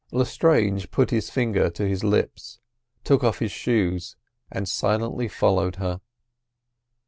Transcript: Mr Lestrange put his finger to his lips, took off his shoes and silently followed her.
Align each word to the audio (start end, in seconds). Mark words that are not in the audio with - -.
Mr 0.11 0.17
Lestrange 0.17 0.89
put 0.89 1.11
his 1.11 1.29
finger 1.29 1.69
to 1.69 1.87
his 1.87 2.03
lips, 2.03 2.57
took 3.03 3.23
off 3.23 3.37
his 3.37 3.51
shoes 3.51 4.15
and 4.51 4.67
silently 4.67 5.27
followed 5.27 5.75
her. 5.75 6.01